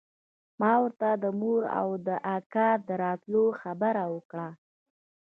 ما 0.59 0.73
ورته 0.83 1.09
د 1.23 1.25
مور 1.39 1.61
او 1.79 1.87
د 2.07 2.09
اکا 2.37 2.69
د 2.87 2.89
راتلو 3.03 3.43
خبره 3.61 4.03
وکړه. 4.13 4.49